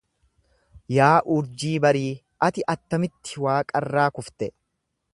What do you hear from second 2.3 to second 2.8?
ati